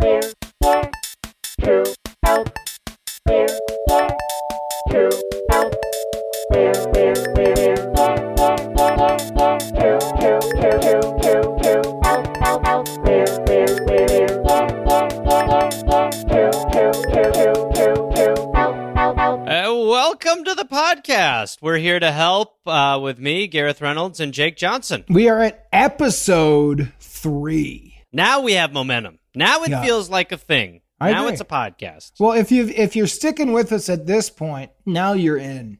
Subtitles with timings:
[0.00, 0.14] Uh,
[19.74, 21.58] welcome to the podcast.
[21.60, 25.04] We're here to help uh, with me, Gareth Reynolds, and Jake Johnson.
[25.08, 27.96] We are at episode three.
[28.12, 29.18] Now we have momentum.
[29.38, 29.82] Now it Yeah.
[29.82, 30.80] feels like a thing.
[31.00, 31.32] I now agree.
[31.32, 32.12] it's a podcast.
[32.18, 35.78] Well, if you if you're sticking with us at this point, now you're in.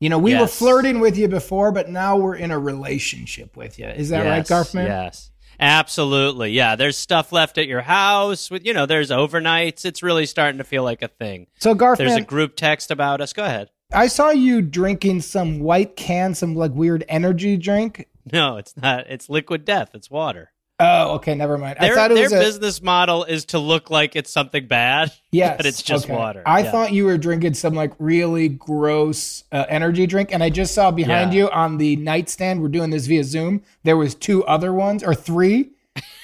[0.00, 3.78] You know, we were flirting with you before, but now we're in a relationship with
[3.78, 3.86] you.
[3.86, 4.86] Is that right, Garfman?
[4.86, 5.30] Yes.
[5.58, 6.52] Absolutely.
[6.52, 6.74] Yeah.
[6.76, 9.84] There's stuff left at your house with, you know, there's overnights.
[9.84, 11.48] It's really starting to feel like a thing.
[11.58, 13.32] So Garfman There's a group text about us.
[13.34, 13.68] Go ahead.
[13.92, 18.06] I saw you drinking some white can, some like weird energy drink.
[18.32, 19.06] No, it's not.
[19.08, 19.90] It's liquid death.
[19.94, 20.52] It's water.
[20.80, 21.76] Oh, okay, never mind.
[21.78, 24.66] I Their, thought it their was a business model is to look like it's something
[24.66, 26.14] bad, yes, but it's just okay.
[26.16, 26.42] water.
[26.46, 26.70] I Yeah.
[26.72, 30.90] thought you were drinking some like really gross uh, energy drink, and I just saw
[30.90, 31.38] behind Yeah.
[31.44, 32.62] you on the nightstand.
[32.62, 33.62] We're doing this via Zoom.
[33.84, 35.68] There was two other ones or three,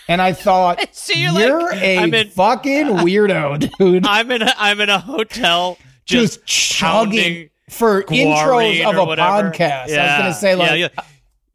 [0.09, 4.07] and I thought So you're you're like, a I'm in- fucking weirdo, dude.
[4.07, 5.77] I'm in a, I'm in a hotel
[6.07, 9.51] just, just, chugging for intros of a whatever.
[9.51, 9.97] podcast.
[9.98, 11.05] I was gonna say like, yeah, yeah.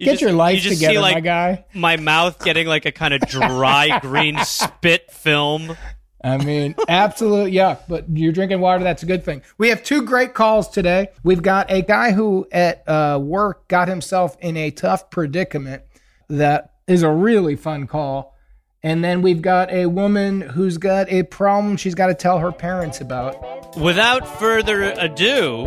[0.02, 1.66] You get just- your you life just together, see, like, my guy.
[1.74, 5.78] My mouth getting like a kind of dry green spit film.
[6.24, 9.42] I mean, absolute yeah, but you're drinking water, that's a good thing.
[9.58, 11.10] We have two great calls today.
[11.24, 15.84] We've got a guy who at uh, work got himself in a tough predicament
[16.30, 18.36] that is a really fun call.
[18.84, 22.52] And then we've got a woman who's got a problem she's got to tell her
[22.52, 23.78] parents about.
[23.78, 25.64] Without further ado,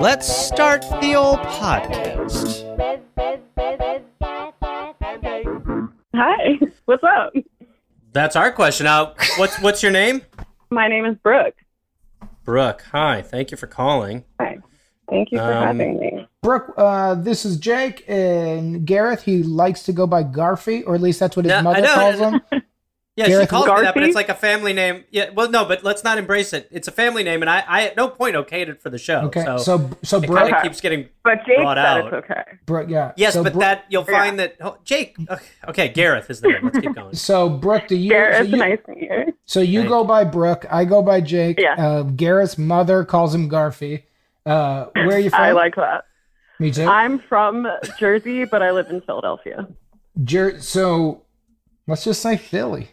[0.00, 2.63] let's start the old podcast.
[6.86, 7.32] What's up?
[8.12, 8.84] That's our question.
[8.84, 10.22] Now, what's what's your name?
[10.70, 11.54] My name is Brooke.
[12.44, 12.84] Brooke.
[12.92, 13.22] Hi.
[13.22, 14.24] Thank you for calling.
[14.40, 14.58] Hi.
[15.08, 16.26] Thank you for Um, having me.
[16.42, 19.22] Brooke, uh, this is Jake and Gareth.
[19.22, 21.86] He likes to go by Garfy, or at least that's what his Yeah, I mother
[21.86, 22.40] calls him.
[23.16, 25.04] Yeah, Gareth she calls me that, but it's like a family name.
[25.10, 26.66] Yeah, well, no, but let's not embrace it.
[26.72, 29.20] It's a family name, and I, I at no point okayed it for the show.
[29.26, 31.08] Okay, so, so so it Brooke, kind of keeps getting.
[31.22, 32.06] But Jake brought said out.
[32.06, 32.42] it's okay.
[32.66, 33.12] Brooke, yeah.
[33.16, 35.14] Yes, so but Brooke- that you'll find that oh, Jake.
[35.30, 36.64] Okay, okay, Gareth is the name.
[36.64, 37.14] Let's keep going.
[37.14, 38.10] So Brooke, do you?
[38.10, 39.34] Garrett, so you, nice to meet you.
[39.46, 40.66] So you Thank go by Brooke.
[40.68, 41.60] I go by Jake.
[41.60, 41.74] Yeah.
[41.74, 44.02] Uh, Garrett's mother calls him Garfy.
[44.44, 45.40] Uh, where are you from?
[45.40, 46.06] I like that.
[46.58, 46.84] Me too.
[46.84, 49.68] I'm from Jersey, but I live in Philadelphia.
[50.24, 51.22] Jer- so
[51.86, 52.88] let's just say Philly.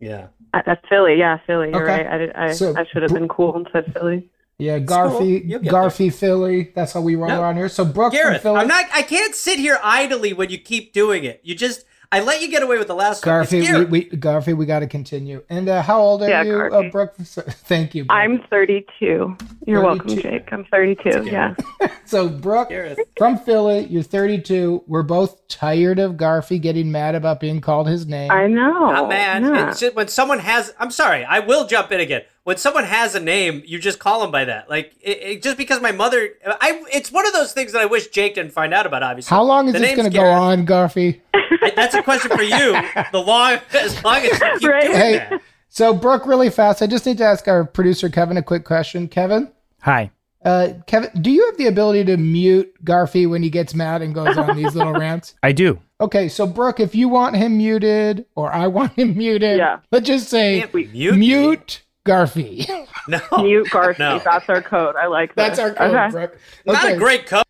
[0.00, 0.28] Yeah.
[0.52, 1.68] That's Philly, yeah, Philly.
[1.70, 2.04] You're Okay.
[2.06, 2.32] right.
[2.34, 4.28] I, I, So- I should have been cool and said Philly.
[4.58, 4.86] Yeah, cool.
[4.86, 6.72] Garfy, You'll Garfy, Philly.
[6.74, 7.40] That's how we roll No.
[7.40, 7.68] around here.
[7.68, 8.56] So Brooke from Gareth, Philly.
[8.58, 8.84] I'm not.
[8.92, 11.40] I can't sit here idly when you keep doing it.
[11.42, 11.84] You just.
[12.12, 13.42] I let you get away with the last one.
[13.42, 15.44] It's Garfy, we, we, Garfy, we got to continue.
[15.48, 17.14] And uh, how old are Yeah, you, uh, Brooke?
[17.18, 18.04] Thank you.
[18.04, 18.18] Brooke.
[18.18, 19.36] I'm 32.
[19.64, 20.52] You're welcome, Jake.
[20.52, 21.26] I'm 32.
[21.26, 21.54] Yeah.
[22.04, 22.72] so Brooke
[23.16, 23.86] from Philly.
[23.86, 24.82] You're 32.
[24.88, 28.32] We're both tired of Garfy getting mad about being called his name.
[28.32, 28.90] I know.
[28.90, 29.42] Not mad.
[29.44, 29.70] Yeah.
[29.70, 30.74] It's just when someone has.
[30.80, 31.24] I'm sorry.
[31.24, 32.22] I will jump in again.
[32.50, 34.68] When someone has a name, you just call them by that.
[34.68, 36.30] Like it, it- just because my mother.
[36.44, 36.82] I.
[36.92, 39.04] It's one of those things that I wish Jake didn't find out about.
[39.04, 39.30] Obviously.
[39.32, 41.20] how long is The this going to go on, Garfy?
[41.32, 42.72] I- that's a question for you.
[43.12, 44.82] The long, as long as you keep Right.
[44.82, 45.40] doing Hey, that.
[45.68, 46.82] so Brooke, really fast.
[46.82, 49.06] I just need to ask our producer Kevin a quick question.
[49.06, 50.10] Kevin, Hi.
[50.44, 54.12] uh, Kevin, do you have the ability to mute Garfy when he gets mad and
[54.12, 55.34] goes on these little rants?
[55.44, 55.78] I do.
[56.00, 59.78] Okay, so Brooke, if you want him muted or I want him muted, Yeah.
[59.92, 61.16] let's just say Can't we mute?
[61.16, 62.86] mute Garfy.
[63.08, 63.20] No.
[63.42, 63.98] Mute Garfield.
[63.98, 64.18] No.
[64.24, 64.94] That's our code.
[64.96, 65.56] I like that.
[65.56, 66.10] That's our code, Okay.
[66.10, 66.38] Brooke.
[66.66, 67.44] Not a great cover.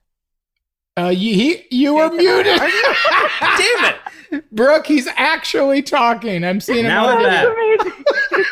[0.98, 2.56] Uh, you, he, you were muted.
[2.56, 3.94] Damn
[4.30, 4.44] it.
[4.52, 6.44] Brooke, he's actually talking.
[6.44, 7.46] I'm seeing him Now on I'm back.
[7.46, 8.04] Amazing.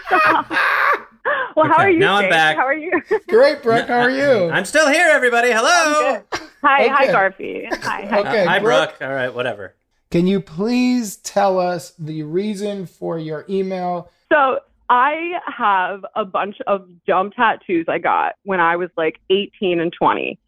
[0.07, 0.51] Stop.
[1.57, 1.99] well, how are you?
[1.99, 2.57] now I'm back.
[2.57, 2.91] How are you?
[3.29, 3.87] Great, Brooke.
[3.89, 4.51] How are you?
[4.51, 5.51] I'm still here, everybody.
[5.53, 6.23] Hello.
[6.33, 7.13] Hi, hi, Okay.
[7.13, 7.75] Garfy.
[7.85, 8.21] Hi, hi.
[8.21, 8.99] Okay, Hi, Brooke.
[8.99, 9.09] Brooke.
[9.09, 9.75] All right, whatever.
[10.11, 14.11] Can you please tell us the reason for your email?
[14.33, 19.81] So I have a bunch of dumb tattoos I got when I was like 18
[19.81, 20.39] and 20.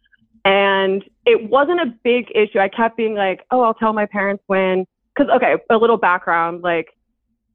[0.43, 2.57] And it wasn't a big issue.
[2.59, 4.85] I kept being like, oh, I'll tell my parents when.
[5.15, 6.87] Because, okay, a little background like,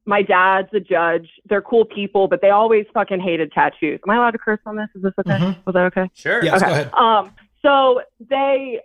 [0.05, 1.27] My dad's a judge.
[1.49, 3.99] They're cool people, but they always fucking hated tattoos.
[4.07, 4.87] Am I allowed to curse on this?
[4.95, 5.37] Is this okay?
[5.37, 5.57] Mhm.
[5.65, 6.09] Was that okay?
[6.13, 6.41] Sure.
[6.41, 6.93] Yes, go ahead.
[6.93, 8.79] Um, so they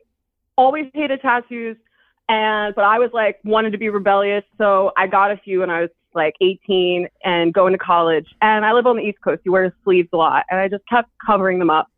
[0.58, 1.76] always hated tattoos,
[2.28, 5.70] and but I was like wanted to be rebellious, so I got a few when
[5.70, 8.26] I was like 18 and going to college.
[8.41, 9.43] And I live on the East Coast.
[9.44, 11.88] You wear sleeves a lot, and I just kept covering them up.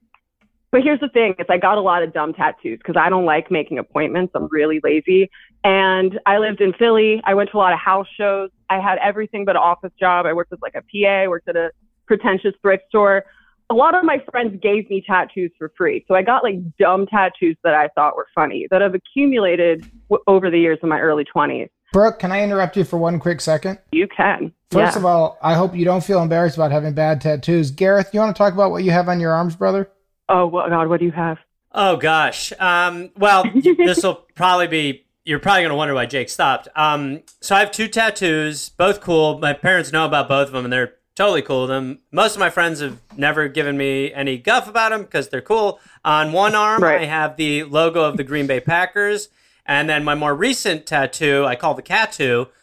[0.70, 3.24] But here's the thing: is I got a lot of dumb tattoos because I don't
[3.24, 4.32] like making appointments.
[4.34, 5.30] I'm really lazy,
[5.62, 7.20] and I lived in Philly.
[7.24, 8.50] I went to a lot of house shows.
[8.70, 10.26] I had everything but an office job.
[10.26, 11.28] I worked as like a PA.
[11.28, 11.70] Worked at a
[12.06, 13.24] pretentious thrift store
[13.70, 16.04] a lot of my friends gave me tattoos for free.
[16.06, 20.22] So I got like dumb tattoos that I thought were funny that have accumulated w-
[20.26, 21.70] over the years in my early 20s.
[21.94, 23.78] Brooke, can I interrupt you for one quick second?
[23.92, 24.52] You can.
[24.72, 24.98] First yeah.
[24.98, 27.70] of all, I hope you don't feel embarrassed about having bad tattoos.
[27.70, 29.88] Gareth, you want to talk about what you have on your arms, brother?
[30.28, 31.38] oh, well, God, what do you have?
[31.70, 32.52] Oh gosh.
[32.58, 35.06] Um, well, this will probably be.
[35.24, 36.66] You're probably gonna wonder why Jake stopped.
[36.74, 39.38] Um, so I have two tattoos, both cool.
[39.38, 42.00] My parents know about both of them, and they're totally cool with them.
[42.10, 45.78] Most of my friends have never given me any guff about them because they're cool.
[46.04, 47.02] On one arm, Right.
[47.02, 49.28] I have the logo of the Green Bay Packers,
[49.66, 52.18] and then my more recent tattoo, I call the Cat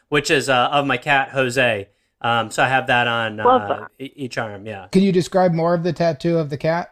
[0.09, 1.88] which is uh, of my cat Jose.
[2.19, 4.12] Um, so I have that on uh, that.
[4.15, 4.68] each arm.
[4.68, 4.88] Yeah.
[4.92, 6.90] Can you describe more of the tattoo of the cat?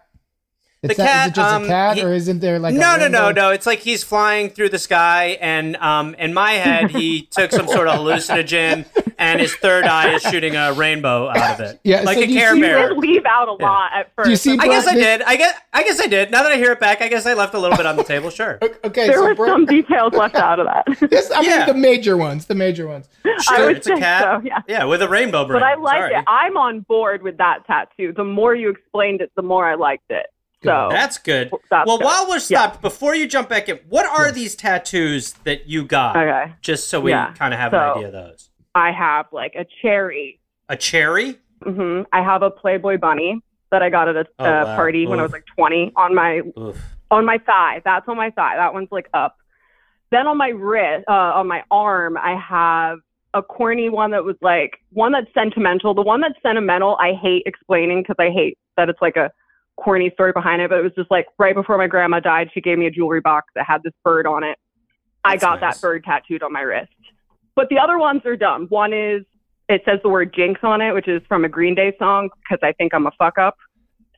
[0.82, 2.74] It's The not- cat, is it just um, a cat, he- or isn't there like
[2.74, 3.50] a no, no, no, no.
[3.52, 7.68] It's like he's flying through the sky, and um, in my head, he took some
[7.68, 8.86] sort of hallucinogen,
[9.18, 11.82] and his third eye is shooting a rainbow out of it.
[11.84, 12.90] Yeah, like so a do you Care see Bear.
[12.90, 14.26] did leave out a lot at first.
[14.28, 15.22] Do you see I guess I did.
[15.24, 16.32] I guess I guess I did.
[16.32, 18.04] Now that I hear it back, I guess I left a little bit on the
[18.06, 18.30] table.
[18.30, 18.58] Sure.
[18.86, 20.88] Okay, there so were Brooke, some details left out of that.
[21.12, 21.66] Yes, I mean Yeah.
[21.66, 23.10] the major ones, the major ones.
[23.26, 23.66] I Sure.
[23.68, 24.22] would It's a cat.
[24.42, 24.62] so, yeah.
[24.70, 25.60] Yeah, with a rainbow brain.
[25.60, 26.16] but I like Sorry.
[26.16, 26.24] it.
[26.28, 28.14] I'm on board with that tattoo.
[28.14, 30.28] The more you explained it, the more I liked it.
[30.64, 31.52] So That's good.
[31.70, 32.06] That's well, good.
[32.06, 32.40] while we're Yeah.
[32.40, 36.18] stopped, before you jump back in, what are these tattoos that you got?
[36.18, 36.52] Okay.
[36.62, 37.34] Just so we Yeah.
[37.34, 38.50] kind of have an idea of those.
[38.76, 40.40] I have like a cherry.
[40.68, 41.38] A cherry?
[41.64, 42.04] Mm-hmm.
[42.12, 43.42] I have a Playboy bunny
[43.72, 44.76] that I got at a Oh, uh, wow.
[44.76, 46.78] party when I was like 20 on my Oof.
[47.10, 47.82] on my thigh.
[47.86, 48.56] That's on my thigh.
[48.58, 49.38] That one's like up.
[50.12, 53.00] Then on my wrist, uh, on my arm, I have
[53.34, 55.94] a corny one that was like one that's sentimental.
[55.94, 59.32] The one that's sentimental, I hate explaining because I hate that it's like a
[59.80, 60.70] corny story behind it.
[60.70, 63.22] But it was just like right before my grandma died, she gave me a jewelry
[63.22, 64.58] box that had this bird on it.
[65.24, 65.76] I got nice.
[65.76, 66.92] that bird tattooed on my wrist.
[67.56, 68.68] But the other ones are dumb.
[68.70, 69.24] One is
[69.68, 72.60] it says the word jinx on it, which is from a Green Day song because
[72.64, 73.58] I think I'm a fuck up.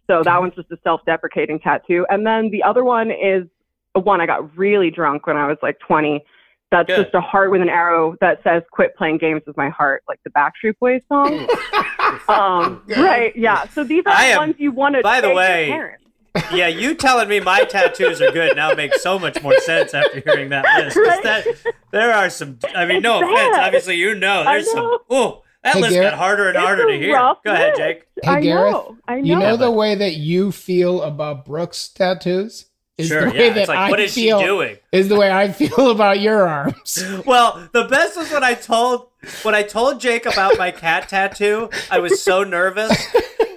[0.07, 2.05] So that one's just a self-deprecating tattoo.
[2.09, 3.43] And then the other one is
[3.93, 6.23] one I got really drunk when I was like 20.
[6.71, 7.03] That's Good.
[7.03, 10.19] just a heart with an arrow that says "Quit playing games with my heart," like
[10.23, 11.47] the Backstreet Boys song.
[12.29, 13.35] um, right?
[13.35, 13.67] Yeah.
[13.69, 15.01] So these are I the am- ones you want to.
[15.01, 15.69] by the way,
[16.53, 20.21] yeah, you telling me my tattoos are good now makes so much more sense after
[20.21, 20.95] hearing that list.
[20.95, 21.23] Right?
[21.23, 21.45] That,
[21.91, 22.57] there are some.
[22.73, 23.57] I mean, no It's offense.
[23.59, 24.77] Obviously, you know I there's some.
[24.85, 24.99] know.
[25.09, 26.11] Oh, that Hey, list Garrett.
[26.11, 27.13] got harder and harder to hear.
[27.15, 27.75] rough Go ahead.
[27.75, 28.05] Jake.
[28.23, 28.97] Hey, I Gareth, know.
[29.07, 29.23] I know.
[29.25, 32.65] You know Yeah, the way that you feel about Brooks tattoos
[33.01, 33.25] is Sure.
[33.25, 33.53] the way Yeah.
[33.53, 34.77] that It's like, I what is feel she doing?
[34.91, 37.03] is the way I feel about your arms.
[37.25, 39.07] Well, the best was when I told
[39.43, 41.69] when I told Jake about my cat tattoo.
[41.91, 42.91] I was so nervous,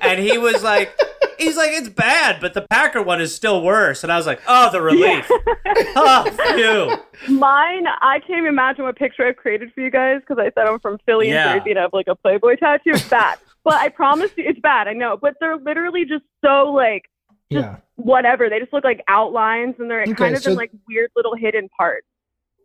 [0.02, 0.92] and he was like,
[1.38, 4.40] "He's like, it's bad, but the Packer one is still worse." And I was like,
[4.46, 5.26] "Oh, the relief!
[5.96, 6.24] oh,
[6.54, 10.50] phew!" Mine, I can't even imagine what picture I've created for you guys because I
[10.54, 11.52] said I'm from Philly Yeah.
[11.52, 12.90] and Jersey and I have like a Playboy tattoo.
[12.90, 13.38] It's bad.
[13.64, 14.86] but I promise you, it's bad.
[14.88, 15.16] I know.
[15.16, 17.04] But they're literally just so like
[17.48, 17.76] Yeah.
[17.96, 18.48] Whatever.
[18.50, 21.34] They just look like outlines and they're Okay, kind of so- in like weird little
[21.34, 22.06] hidden parts.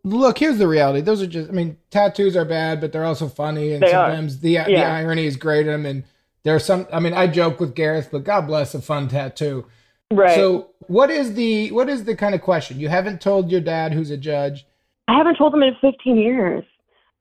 [0.02, 1.02] Look, here's the reality.
[1.02, 4.40] Those are just I mean, tattoos are bad, but they're also funny and They sometimes
[4.40, 6.04] the the irony is great in them and
[6.42, 9.66] there's some I mean, I joke with Gareth, but God bless a fun tattoo.
[10.10, 10.34] Right.
[10.34, 12.80] So, what is the what is the kind of question?
[12.80, 14.66] You haven't told your dad who's a judge.
[15.06, 16.64] I haven't told him in 15 years.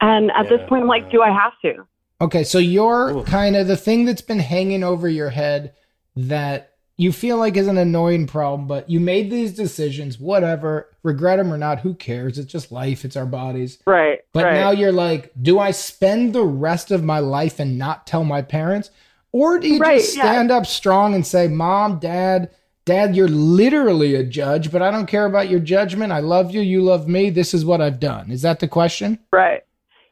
[0.01, 1.85] And at this point, I'm like, do I have to?
[2.21, 3.25] Okay, so you're Oof.
[3.27, 5.73] kind of the thing that's been hanging over your head
[6.15, 6.68] that
[6.99, 11.53] you feel like is an annoying problem, but you made these decisions, whatever, regret them
[11.53, 12.37] or not, who cares?
[12.37, 13.79] It's just life, it's our bodies.
[13.87, 14.19] Right.
[14.33, 14.53] But right.
[14.55, 18.41] now you're like, do I spend the rest of my life and not tell my
[18.41, 18.91] parents?
[19.31, 20.23] Or do you Right, just yeah.
[20.23, 22.49] stand up strong and say, Mom, Dad,
[22.83, 26.11] Dad, you're literally a judge, but I don't care about your judgment.
[26.11, 26.59] I love you.
[26.59, 27.29] You love me.
[27.29, 28.29] This is what I've done.
[28.29, 29.19] Is that the question?
[29.31, 29.63] Right.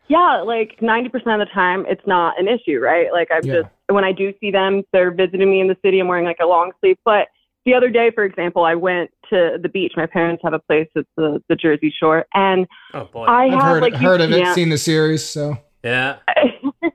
[0.08, 3.12] Yeah, like 90% of the time, it's not an issue, right?
[3.12, 3.56] Like, I'm Yeah.
[3.56, 6.00] just, when I do see them, they're visiting me in the city.
[6.00, 6.98] I'm wearing like a long sleeve.
[7.06, 7.28] But
[7.66, 9.94] the other day, for example, I went to the beach.
[9.98, 12.26] My parents have a place at the, the Jersey Shore.
[12.34, 13.26] And Oh boy.
[13.26, 15.24] I I've have, heard, like, you heard of it, can't- seen the series.
[15.26, 16.18] So, yeah.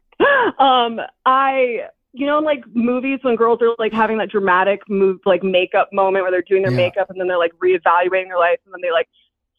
[0.58, 1.80] um, I,
[2.12, 5.88] you know, in like movies when girls are like having that dramatic move, like makeup
[5.92, 6.76] moment where they're doing their Yeah.
[6.76, 9.08] makeup and then they're like reevaluating their life and then they like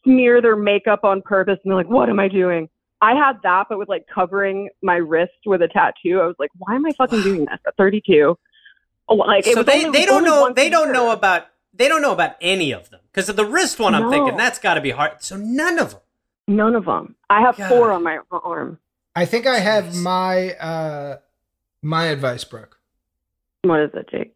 [0.04, 2.68] smear their makeup on purpose and they're like, what am I doing?
[3.04, 6.20] I had that, but with like covering my wrist with a tattoo.
[6.20, 8.36] I was like, why am I fucking doing this at 32?
[9.08, 10.92] Oh, like, it so was they, only- they don't know they don't year.
[10.94, 13.94] know about they don't know about any of them because of the wrist one.
[13.94, 14.10] I'm No.
[14.10, 15.22] thinking that's got to be hard.
[15.22, 16.00] So none of them.
[16.48, 17.14] None of them.
[17.28, 17.68] I have God.
[17.68, 18.78] four on my arm.
[19.16, 20.02] I think I have Jeez.
[20.02, 21.16] my uh
[21.82, 22.78] my advice, Brooke.
[23.62, 24.34] What is it, Jake?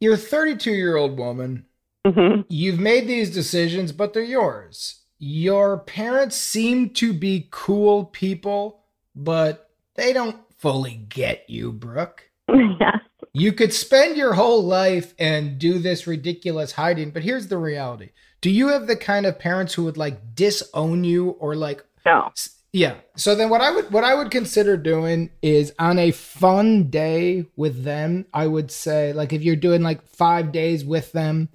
[0.00, 1.66] You're a 32 year old woman.
[2.06, 4.99] hmm You've made these decisions, but they're yours.
[5.22, 8.80] Your parents seem to be cool people,
[9.14, 12.30] but they don't fully get you, Brooke.
[12.48, 12.96] yes.
[13.34, 18.10] You could spend your whole life and do this ridiculous hiding, but here's the reality.
[18.40, 22.32] Do you have the kind of parents who would like disown you or like No.
[22.72, 22.94] yeah.
[23.14, 27.44] So then what I would what I would consider doing is on a fun day
[27.56, 31.50] with them, I would say like if you're doing like 5 days with them,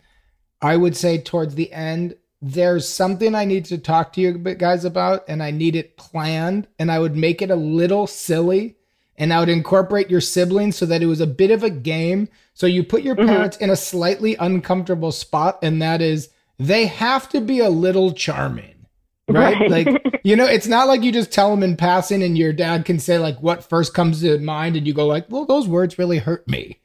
[0.61, 2.13] I would say towards the end
[2.47, 6.67] there's something I need to talk to you guys about and I need it planned
[6.77, 8.75] and I would make it a little silly
[9.17, 12.29] and I would incorporate your siblings so that it was a bit of a game.
[12.53, 13.25] So you put your Mhm.
[13.27, 18.11] parents in a slightly uncomfortable spot and that is they have to be a little
[18.13, 18.75] charming.
[19.27, 19.59] Right?
[19.59, 19.71] Right.
[19.71, 22.85] Like you know, it's not like you just tell them in passing and your dad
[22.85, 25.97] can say like what first comes to mind and you go like, "Well, those words
[25.97, 26.77] really hurt me."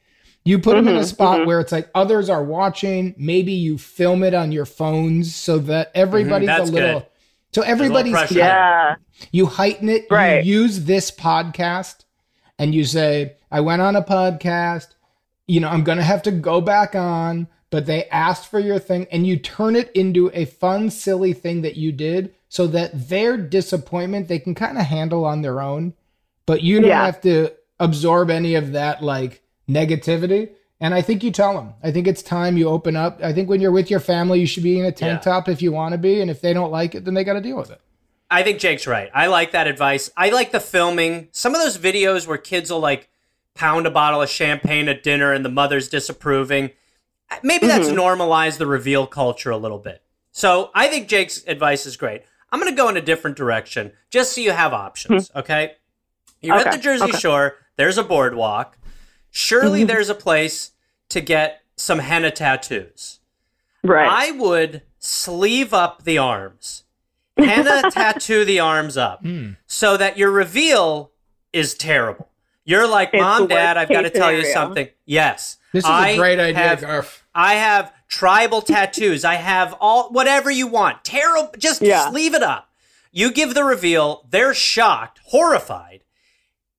[0.43, 1.45] You put them in a Mhm, spot mhm.
[1.45, 5.91] where it's like others are watching, maybe you film it on your phones so that
[5.93, 7.07] everybody's that's a little good.
[7.53, 8.37] so everybody's pressure.
[8.39, 8.95] Yeah.
[9.31, 10.07] you heighten it.
[10.09, 10.43] Right.
[10.43, 12.05] You use this podcast
[12.57, 14.87] and you say, I went on a podcast.
[15.47, 18.79] You know, I'm going to have to go back on, but they asked for your
[18.79, 19.05] thing.
[19.11, 23.37] And you turn it into a fun, silly thing that you did so that their
[23.37, 25.93] disappointment they can kind of handle on their own.
[26.47, 27.05] But you don't Yeah.
[27.05, 30.49] have to absorb any of that like negativity.
[30.79, 31.73] And I think you tell them.
[31.83, 33.19] I think it's time you open up.
[33.23, 35.31] I think when you're with your family, you should be in a tank Yeah.
[35.33, 36.21] top if you want to be.
[36.21, 37.79] And if they don't like it, then they got to deal with it.
[38.31, 39.09] I think Jake's right.
[39.13, 40.09] I like that advice.
[40.17, 41.27] I like the filming.
[41.31, 43.09] Some of those videos where kids will like
[43.53, 46.71] pound a bottle of champagne at dinner and the mother's disapproving.
[47.43, 47.95] Maybe that's Mhm.
[47.95, 50.01] normalized the reveal culture a little bit.
[50.31, 52.23] So I think Jake's advice is great.
[52.51, 55.73] I'm going to go in a different direction just so you have options, okay?
[56.41, 57.17] You're at the Jersey okay.
[57.17, 58.77] Shore, there's a boardwalk.
[59.31, 59.87] Surely Mhm.
[59.87, 60.71] there's a place
[61.09, 63.19] to get some henna tattoos.
[63.83, 64.07] Right.
[64.07, 66.83] I would sleeve up the arms,
[67.37, 69.53] henna tattoo the arms up, Hmm.
[69.65, 71.11] so that your reveal
[71.53, 72.29] is terrible.
[72.63, 74.89] You're like, It's Mom, Dad, I've got to worst-case tell you something.
[75.05, 75.57] Yes.
[75.73, 77.19] This is I a great idea, have- Garf.
[77.33, 79.25] I have tribal tattoos.
[79.25, 81.03] I have all whatever you want.
[81.03, 81.51] Terrible.
[81.57, 82.09] Just Yeah.
[82.09, 82.69] leave it up.
[83.11, 84.25] You give the reveal.
[84.29, 86.03] They're shocked, horrified.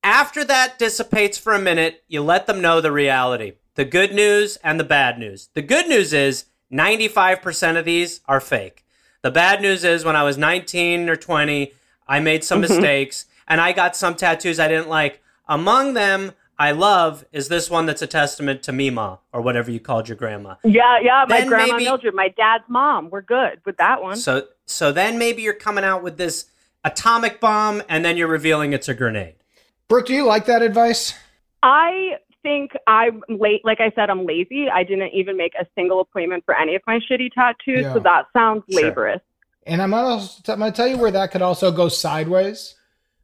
[0.04, 4.56] After that dissipates for a minute, you let them know the reality, the good news
[4.64, 5.49] and the bad news.
[5.54, 8.85] The good news is 95% of these are fake.
[9.23, 11.73] The bad news is when I was 19 or 20,
[12.09, 12.75] I made some mm-hmm.
[12.75, 15.23] mistakes and I got some tattoos I didn't like.
[15.47, 19.80] Among them, I love is this one that's a testament to Mima or whatever you
[19.80, 20.56] called your grandma.
[20.64, 21.25] yeah, yeah.
[21.28, 23.11] My Then grandma maybe- Mildred, my dad's mom.
[23.11, 24.16] We're good with that one.
[24.16, 26.47] So so then maybe you're coming out with this
[26.85, 29.35] atomic bomb and then you're revealing it's a grenade.
[29.92, 31.12] Brooke, do you like that advice?
[31.62, 33.61] I think I'm late.
[33.62, 34.70] Like I said, I'm lazy.
[34.70, 37.82] I didn't even make a single appointment for any of my shitty tattoos.
[37.82, 37.92] Yeah.
[37.92, 38.84] So that sounds Sure.
[38.87, 39.20] laborious.
[39.66, 42.75] And I'm gonna, I'm gonna tell you where that could also go sideways.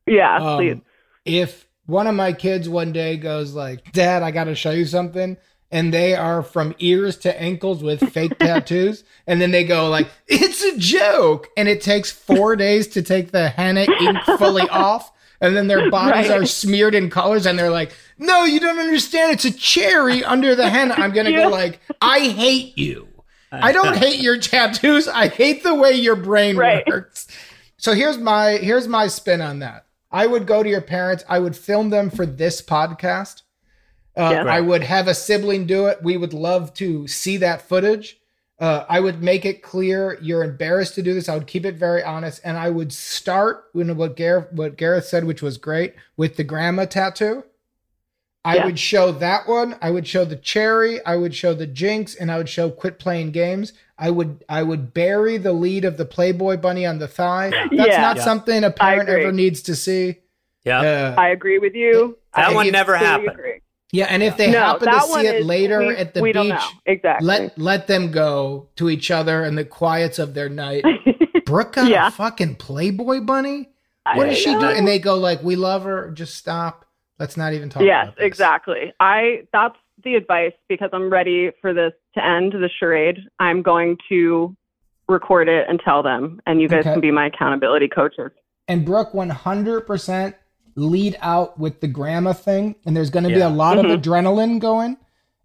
[0.07, 0.81] Yeah, Um, please.
[1.25, 4.85] If one of my kids one day goes like, "Dad, I got to show you
[4.85, 5.39] something,"
[5.71, 10.09] and they are from ears to ankles with fake tattoos, and then they go like,
[10.27, 15.13] "It's a joke," and it takes four days to take the henna ink fully off.
[15.41, 16.43] And then their bodies Right.
[16.43, 19.33] are smeared in colors, and they're like, "No, you don't understand.
[19.33, 21.45] It's a cherry under the hen I'm gonna Yeah.
[21.45, 23.09] go like, "I hate you.
[23.53, 25.09] I don't hate your tattoos.
[25.09, 26.87] I hate the way your brain Right.
[26.87, 27.27] works."
[27.77, 29.85] So here's my here's my spin on that.
[30.11, 31.23] I would go to your parents.
[31.29, 33.43] I would film them for this podcast.
[34.17, 34.45] Uh, Yeah.
[34.45, 35.99] I would have a sibling do it.
[36.03, 38.19] We would love to see that footage.
[38.61, 41.29] Uh, I would make it clear you're embarrassed to do this.
[41.29, 45.05] I would keep it very honest, and I would start when what Gareth what Gareth
[45.07, 47.45] said, which was great, with the grandma tattoo.
[48.45, 48.65] I Yeah.
[48.67, 49.77] would show that one.
[49.81, 51.05] I would show the cherry.
[51.05, 53.75] I would show the jinx, and I would show quit playing games.
[53.97, 57.51] I would I would bury the lead of the Playboy bunny on the thigh.
[57.51, 58.01] That's Yeah.
[58.01, 58.25] not Yeah.
[58.25, 60.19] something a parent ever needs to see.
[60.65, 60.81] Yeah.
[60.81, 62.17] Uh, I agree with you.
[62.35, 63.31] that I one never fully happened.
[63.31, 63.48] agree.
[63.93, 66.21] Yeah, and if they no, happen to see one it is- later we- at the
[66.23, 66.61] we beach, don't know.
[66.87, 67.27] Exactly.
[67.27, 70.85] let let them go to each other in the quiets of their night.
[71.47, 72.09] Brooke got Yeah.
[72.09, 73.71] a fucking Playboy bunny.
[74.07, 74.61] I What is she know.
[74.61, 74.77] doing?
[74.79, 76.11] And they go like, "We love her.
[76.13, 76.85] Just stop.
[77.19, 78.93] Let's not even talk." Yes, about this." exactly.
[79.01, 83.19] I that's the advice because I'm ready for this to end the charade.
[83.39, 84.57] I'm going to
[85.09, 86.93] record it and tell them, and you guys Okay.
[86.93, 88.31] can be my accountability coaches.
[88.69, 90.35] and Brooke 100%
[90.79, 94.59] lead out with the grandma thing, and there's going to be a lot of adrenaline
[94.61, 94.97] going,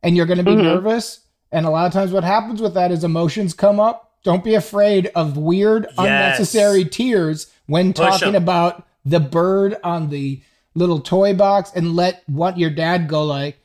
[0.01, 0.63] and you're going to be Mhm.
[0.63, 1.21] nervous.
[1.51, 4.11] And a lot of times, what happens with that is emotions come up.
[4.23, 8.43] Don't be afraid of weird, unnecessary tears when Push talking 'em.
[8.43, 10.41] about the bird on the
[10.75, 13.59] little toy box, and let what your dad go like.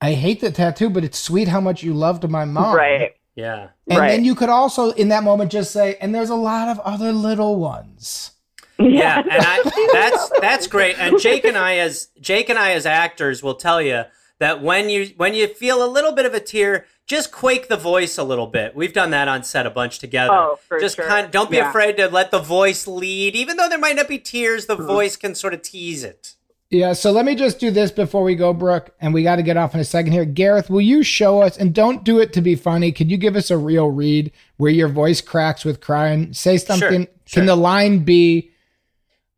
[0.00, 2.74] I hate the tattoo, but it's sweet how much you loved my mom.
[2.76, 3.12] Right.
[3.34, 3.68] Yeah.
[3.88, 4.08] And Right.
[4.08, 7.12] then you could also, in that moment, just say, and there's a lot of other
[7.12, 8.30] little ones.
[8.78, 10.98] Yeah, and I, that's that's great.
[10.98, 14.04] And Jake and I, as Jake and I, as actors, will tell you
[14.38, 17.76] that when you when you feel a little bit of a tear, just quake the
[17.76, 18.76] voice a little bit.
[18.76, 20.32] We've done that on set a bunch together.
[20.32, 21.08] Oh, for just sure.
[21.08, 21.70] kind of don't be Yeah.
[21.70, 24.66] afraid to let the voice lead, even though there might not be tears.
[24.66, 24.80] Mm-hmm.
[24.80, 26.34] The voice can sort of tease it.
[26.70, 29.42] Yeah, so let me just do this before we go, Brooke, and we got to
[29.42, 30.26] get off in a second here.
[30.26, 33.36] Gareth, will you show us, and don't do it to be funny, could you give
[33.36, 36.34] us a real read where your voice cracks with crying?
[36.34, 37.06] Say something.
[37.06, 37.40] Sure, sure.
[37.40, 38.50] Can the line be,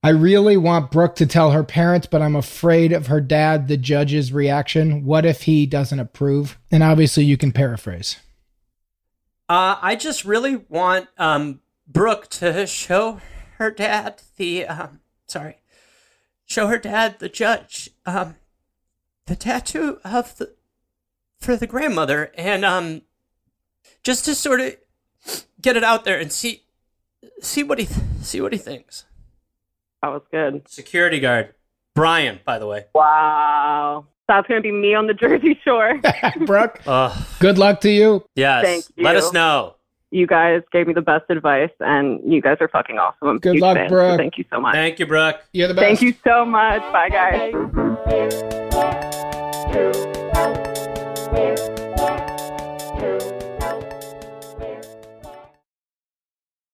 [0.03, 3.77] I really want Brooke to tell her parents, but I'm afraid of her dad, the
[3.77, 5.05] judge's reaction.
[5.05, 6.59] What if he doesn't approve?
[6.71, 8.17] And obviously, you can paraphrase.
[9.49, 13.21] Uh, I just really want um, Brooke to show
[13.59, 15.59] her dad the um, sorry,
[16.47, 18.37] show her dad the judge um,
[19.27, 20.55] the tattoo of the
[21.41, 23.03] for the grandmother, and um,
[24.03, 24.77] just to sort of
[25.61, 26.63] get it out there and see
[27.43, 29.05] see what he th- see what he thinks.
[30.03, 30.69] That was good.
[30.69, 31.55] Security guard
[31.95, 32.85] Brian, by the way.
[32.95, 34.07] Wow.
[34.29, 36.01] That's going to be me on the Jersey Shore.
[36.47, 38.25] Brooke, Oh good luck to you.
[38.37, 39.05] yes, Thank you.
[39.05, 39.75] let us know.
[40.13, 43.29] you guys gave me the best advice, and you guys are fucking awesome.
[43.29, 44.19] I'm Good luck, fan, so Brooke.
[44.19, 44.75] Thank you so much.
[44.75, 45.41] Thank you, Brooke.
[45.53, 45.85] You're the best.
[45.85, 46.81] Thank you so much.
[46.93, 48.61] Bye, guys.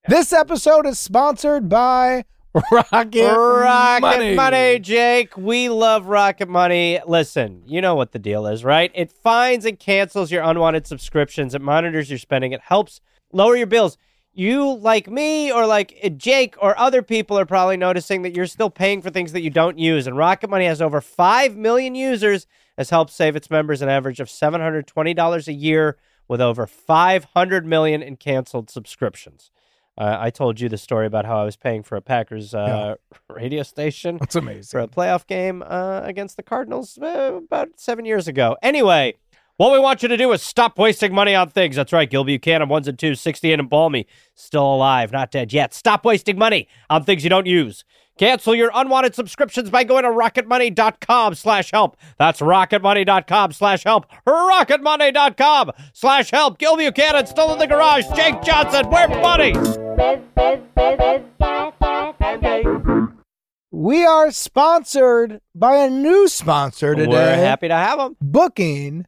[0.08, 2.24] This episode is sponsored by
[2.70, 4.34] Rocket, Rocket Money.
[4.34, 4.78] money.
[4.78, 5.36] Jake.
[5.36, 7.00] We love Rocket Money.
[7.06, 8.90] Listen, you know what the deal is, right?
[8.94, 11.54] It finds and cancels your unwanted subscriptions.
[11.54, 12.52] It monitors your spending.
[12.52, 13.98] It helps lower your bills.
[14.32, 18.46] You, like me or like uh, Jake or other people, are probably noticing that you're
[18.46, 20.06] still paying for things that you don't use.
[20.06, 22.46] And Rocket Money has over 5 million users,
[22.78, 28.02] has helped save its members an average of $720 a year with over 500 million
[28.02, 29.50] in canceled subscriptions.
[29.98, 32.96] Uh, I told you the story about how I was paying for a Packers uh,
[33.30, 34.68] radio station That's amazing.
[34.70, 38.56] for a playoff game uh, against the Cardinals uh, about seven years ago.
[38.62, 39.14] Anyway,
[39.56, 41.76] what we want you to do is stop wasting money on things.
[41.76, 45.72] That's right, Gil Buchanan, ones and twos, 68 and Balmy, still alive, not dead yet.
[45.72, 47.82] Stop wasting money on things you don't use.
[48.18, 51.96] Cancel your unwanted subscriptions by going to rocketmoney.com slash help.
[52.18, 54.06] That's rocketmoney.com slash help.
[54.26, 56.58] Rocketmoney.com slash help.
[56.58, 58.06] Gil Buchanan still in the garage.
[58.14, 59.76] Jake Johnson, we're buddies.
[63.70, 67.10] We are sponsored by a new sponsor today.
[67.10, 68.16] We're happy to have them.
[68.22, 69.06] Booking.com.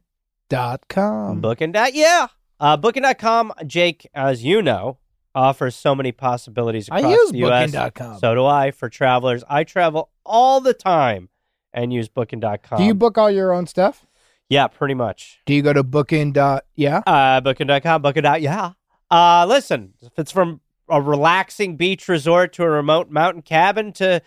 [1.41, 2.27] Booking dot yeah.
[2.59, 4.99] Uh, Booking.com, Jake, as you know,
[5.39, 7.71] offers so many possibilities I across use the U.S.
[7.71, 8.19] Booking.com.
[8.19, 9.43] So do I for travelers.
[9.49, 11.29] I travel all the time
[11.73, 12.77] and use Booking.com.
[12.77, 14.05] Do you book all your own stuff?
[14.49, 15.39] yeah, pretty much.
[15.45, 16.31] Do you go to booking.
[16.33, 17.01] Dot, yeah?
[17.05, 18.23] Uh, Booking.com, Booking.
[18.23, 18.71] dot Yeah.
[19.09, 24.21] Uh, listen, if it's from a relaxing beach resort to a remote mountain cabin to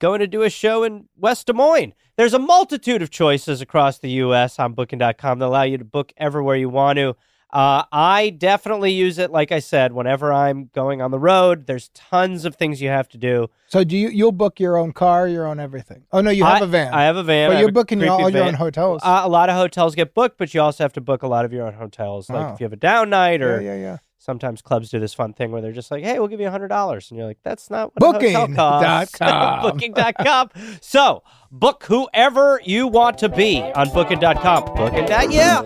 [0.00, 3.98] going to do a show in West Des Moines, there's a multitude of choices across
[3.98, 4.58] the U.S.
[4.58, 7.16] on Booking.com that allow you to book everywhere you want to.
[7.52, 11.66] Uh, I definitely use it, like I said, whenever I'm going on the road.
[11.66, 13.48] There's tons of things you have to do.
[13.66, 16.04] So do you you'll book your own car, your own everything?
[16.12, 16.94] Oh no, you have I- a van.
[16.94, 17.50] I have a van.
[17.50, 19.02] but you're booking your, creepy all your own hotels.
[19.04, 21.44] Uh, a lot of hotels get booked, but you also have to book a lot
[21.44, 22.30] of your own hotels.
[22.30, 22.54] Like Oh.
[22.54, 23.96] if you have a down night, or yeah, yeah.
[24.18, 26.50] sometimes clubs do this fun thing where they're just like, "Hey, we'll give you a
[26.52, 29.62] hundred dollars," and you're like, "That's not what a hotel costs." Booking.com.
[29.62, 30.50] Booking.com.
[30.80, 34.64] so book whoever you want to be on Booking.com.
[34.76, 35.62] Booking that, yeah.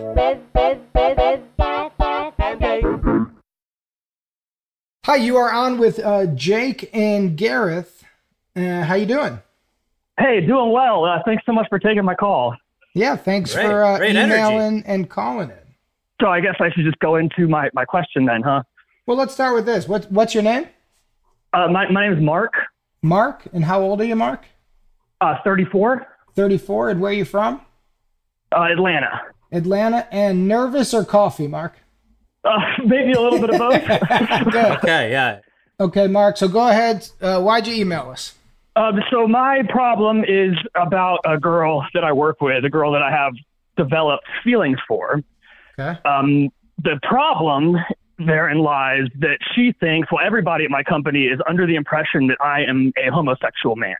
[5.05, 8.03] Hi, you are on with uh, Jake and Gareth.
[8.55, 9.39] Uh, how you doing?
[10.17, 11.05] Hey, doing well.
[11.05, 12.55] Uh, thanks so much for taking my call.
[12.95, 14.33] Yeah, thanks Great, for uh, great energy.
[14.41, 15.57] emailing and calling in.
[16.21, 18.63] So I guess I should just go into my, my question then, huh?
[19.05, 19.87] Well, let's start with this.
[19.87, 20.67] What, what's your name?
[21.53, 22.53] Uh, my, my name is Mark,
[23.03, 23.43] Mark.
[23.53, 24.45] And how old are you, Mark?
[25.21, 26.89] uh, 34, 34.
[26.89, 27.61] And where are you from?
[28.55, 29.21] uh, Atlanta.
[29.51, 30.07] Atlanta.
[30.11, 31.77] And nervous or coffee, Mark?
[32.45, 33.85] Uh, maybe a little bit of both.
[34.51, 34.71] Good.
[34.77, 35.39] Okay, yeah.
[35.79, 36.37] Okay, Mark.
[36.37, 37.09] So go ahead.
[37.19, 38.35] Uh, why'd you email us?
[38.77, 43.01] um, so my problem is about a girl that I work with, a girl that
[43.01, 43.33] I have
[43.77, 45.21] developed feelings for.
[45.79, 45.99] Okay.
[46.05, 46.49] Um,
[46.83, 47.77] the problem
[48.19, 52.37] therein lies that she thinks, well, everybody at my company is under the impression that
[52.41, 53.95] I am a homosexual man,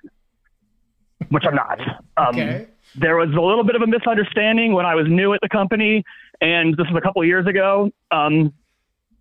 [1.30, 1.80] which I'm not.
[2.18, 2.68] Um, Okay.
[2.98, 6.04] There was a little bit of a misunderstanding when I was new at the company,
[6.42, 7.92] and this was a couple of years ago.
[8.12, 8.54] Um,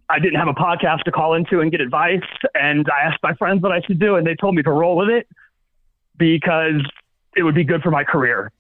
[0.08, 2.22] I didn't have a podcast to call into and get advice,
[2.54, 4.96] and I asked my friends what I should do, and they told me to roll
[4.96, 5.26] with it
[6.16, 6.82] because
[7.37, 8.52] it would be good for my career.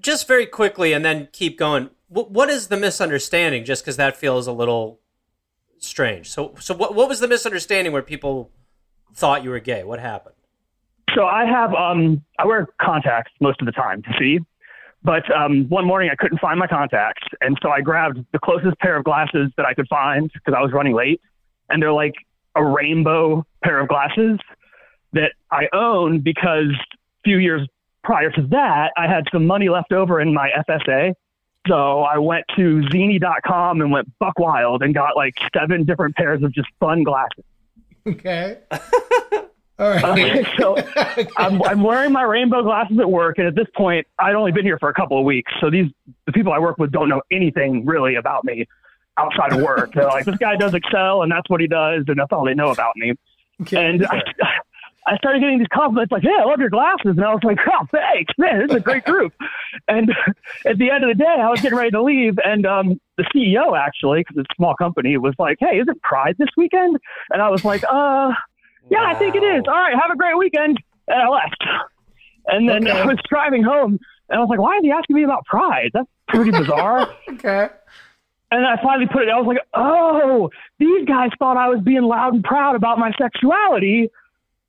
[0.00, 1.90] Just very quickly, and then keep going.
[2.08, 3.64] Wh- what is the misunderstanding?
[3.64, 5.00] Just because that feels a little
[5.78, 6.30] strange.
[6.30, 6.94] So, so what?
[6.94, 8.50] What was the misunderstanding where people
[9.14, 9.84] thought you were gay?
[9.84, 10.34] What happened?
[11.14, 14.38] So I have um I wear contacts most of the time to see,
[15.04, 18.78] but um one morning I couldn't find my contacts, and so I grabbed the closest
[18.78, 21.20] pair of glasses that I could find because I was running late,
[21.68, 22.14] and they're like
[22.54, 24.38] a rainbow pair of glasses
[25.12, 27.66] that I own because a few years
[28.04, 31.14] prior to that I had some money left over in my FSA.
[31.68, 36.42] So I went to zenni.com and went buck wild and got like seven different pairs
[36.42, 37.44] of just fun glasses.
[38.06, 38.58] Okay.
[39.82, 40.04] All right.
[40.04, 40.76] Okay, so
[41.36, 44.64] I'm, I'm wearing my rainbow glasses at work, and at this point, I'd only been
[44.64, 45.50] here for a couple of weeks.
[45.60, 45.86] So these
[46.26, 48.66] the people I work with don't know anything really about me
[49.18, 49.92] outside of work.
[49.92, 52.54] They're like, this guy does Excel, and that's what he does, and that's all they
[52.54, 53.14] know about me.
[53.72, 54.22] And I,
[55.08, 57.58] I started getting these compliments like, "Hey, I love your glasses," and I was like,
[57.66, 59.32] "Oh, thanks, man, this is a great group."
[59.88, 60.10] and
[60.64, 63.24] at the end of the day, I was getting ready to leave, and um, the
[63.34, 66.98] CEO actually, because it's a small company, was like, "Hey, is it Pride this weekend?"
[67.30, 68.30] And I was like, "Uh."
[68.90, 69.62] Yeah, I think it is.
[69.66, 70.82] All right, have a great weekend.
[71.08, 71.64] And I left.
[72.46, 73.00] And then Okay.
[73.00, 75.90] I was driving home, and I was like, why is he asking me about pride?
[75.94, 77.08] That's pretty bizarre.
[77.30, 77.68] okay.
[78.50, 82.02] and I finally put it, I was like, oh, these guys thought I was being
[82.02, 84.10] loud and proud about my sexuality,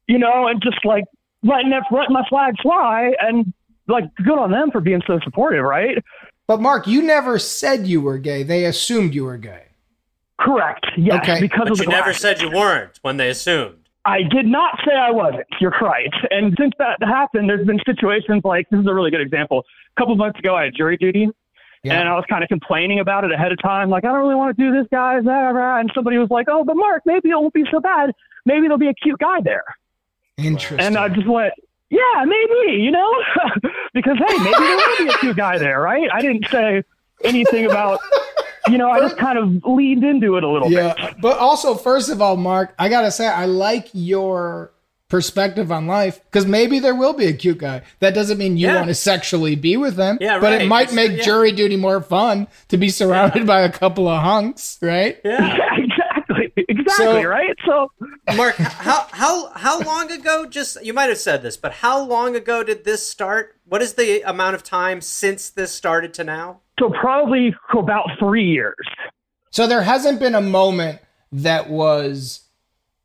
[0.08, 1.06] you know, and just like
[1.44, 3.12] letting, that, letting my flag fly.
[3.20, 3.54] And
[3.88, 5.98] like, good on them for being so supportive, right?
[6.48, 8.44] But Mark, you never said you were gay.
[8.44, 9.64] They assumed you were gay.
[10.40, 10.86] Correct.
[10.98, 11.40] Yes, Okay.
[11.42, 13.83] because But of the you never said you weren't when they assumed.
[14.06, 15.46] I did not say I wasn't.
[15.62, 16.12] You're right.
[16.30, 19.64] And since that happened, there's been situations like this is a really good example.
[19.96, 21.30] A couple months ago, I had jury duty,
[21.84, 22.00] Yeah.
[22.00, 23.90] and I was kind of complaining about it ahead of time.
[23.90, 25.22] Like, I don't really want to do this, guys.
[25.26, 28.12] And somebody was like, "Oh, but Mark, maybe it won't be so bad.
[28.46, 29.64] Maybe there'll be a cute guy there."
[30.38, 30.80] Interesting.
[30.80, 31.54] And I just went,
[31.90, 33.14] "Yeah, maybe." You know,
[33.94, 36.10] because hey, maybe there will be a cute guy there, right?
[36.12, 36.84] I didn't say
[37.24, 38.00] anything about.
[38.70, 40.78] You know, I just kind of leaned into it a little bit.
[40.78, 41.14] yeah.
[41.22, 44.72] But also, first of all, Mark, I gotta say, I like your
[45.10, 47.82] perspective on life because maybe there will be a cute guy.
[48.00, 48.78] That doesn't mean you Yeah.
[48.78, 50.18] want to sexually be with them.
[50.22, 51.24] Yeah, But it might It's- make yeah.
[51.24, 55.20] jury duty more fun to be surrounded by a couple of hunks, right?
[55.24, 55.56] Yeah.
[55.56, 57.56] Yeah, exactly, exactly, So- right?
[57.66, 57.92] So.
[58.36, 60.46] Mark, how how how long ago?
[60.48, 63.56] Just you might have said this, but how long ago did this start?
[63.68, 66.62] What is the amount of time since this started to now?
[66.80, 68.76] So probably for about three years.
[69.52, 71.00] So there hasn't been a moment
[71.32, 72.42] that was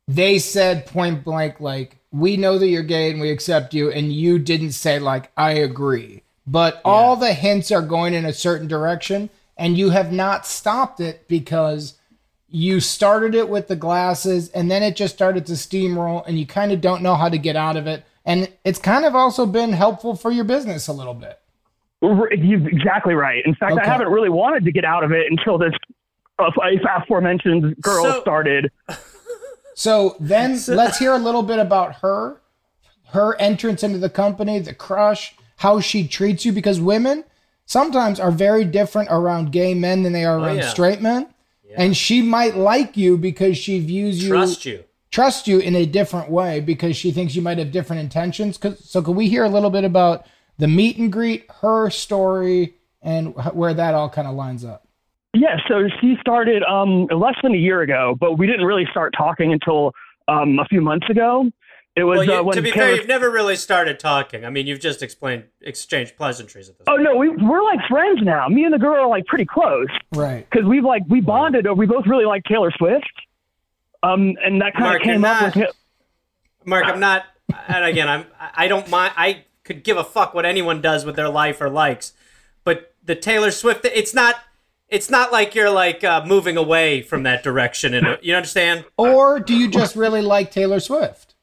[0.07, 4.11] they said point blank like we know that you're gay and we accept you and
[4.11, 6.23] you didn't say like I agree.
[6.47, 10.99] But all the hints are going in a certain direction and you have not stopped
[10.99, 11.99] it because
[12.47, 16.47] you started it with the glasses and then it just started to steamroll and you
[16.47, 19.45] kind of don't know how to get out of it and it's kind of also
[19.45, 21.38] been helpful for your business a little bit.
[22.01, 23.43] R- You're exactly right.
[23.45, 23.81] In fact, Okay.
[23.81, 25.73] I haven't really wanted to get out of it until this
[26.39, 26.49] uh,
[26.97, 28.71] aforementioned girl So- started.
[29.75, 32.41] So then let's hear a little bit about her,
[33.13, 37.23] her entrance into the company, the crush, how she treats you, because women
[37.65, 40.67] sometimes are very different around gay men than they are around yeah.
[40.69, 41.27] straight men.
[41.77, 44.83] And she might like you because she views you Trust you.
[45.11, 48.57] trust you in a different way because she thinks you might have different intentions.
[48.57, 50.25] 'Cause- So can we hear a little bit about
[50.59, 54.85] the meet and greet, her story, and where that all kind of lines up?
[55.33, 59.13] Yeah, so she started um, less than a year ago, but we didn't really start
[59.17, 59.93] talking until
[60.27, 61.49] um, a few months ago.
[61.95, 64.45] It was Well, you, uh, when to be Taylor- fair, you've never really started talking.
[64.45, 66.85] I mean, you've just explained exchanged pleasantries at this.
[66.87, 67.03] Oh point.
[67.03, 68.47] no, we we're like friends now.
[68.47, 70.47] Me and the girl are like pretty close Right.
[70.49, 71.67] because we've like we bonded.
[71.67, 73.05] Over, we both really like Taylor Swift.
[74.03, 75.67] Um, and that kind Mark, of came up not- with him.
[76.65, 77.23] Mark, I'm not.
[77.67, 78.25] And again, I'm.
[78.39, 79.13] I don't mind.
[79.17, 79.43] I
[79.73, 82.13] could give a fuck what anyone does with their life or likes,
[82.63, 83.85] but the Taylor Swift.
[83.85, 84.35] It's not.
[84.89, 88.85] It's not like you're like uh, moving away from that direction, and you understand.
[88.97, 91.35] Or do you just really like Taylor Swift?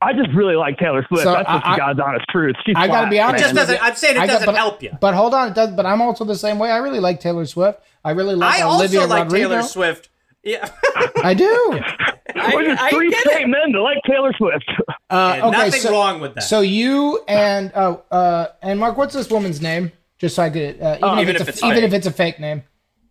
[0.00, 1.24] I just really like Taylor Swift.
[1.24, 2.54] So That's just I- God's honest truth.
[2.64, 3.40] She's I gotta be honest.
[3.42, 3.82] It just doesn't.
[3.84, 4.92] I'm saying it I got- doesn't but- help you.
[5.00, 5.70] But hold on, it does.
[5.72, 6.70] But I'm also the same way.
[6.70, 7.80] I really like Taylor Swift.
[8.04, 9.48] I really like I Olivia also like Rodrigo.
[9.48, 10.08] Taylor Swift.
[10.44, 10.68] Yeah,
[11.22, 11.80] I do.
[12.36, 13.48] I, We're just I three get straight it.
[13.48, 14.70] men that like Taylor Swift.
[15.10, 16.42] Uh, okay, nothing so, wrong with that.
[16.42, 19.92] So you and uh, uh, and Mark, what's this woman's name?
[20.18, 21.84] Just so I could, uh, even, if, even it's if a, even fake.
[21.84, 22.62] if it's a fake name.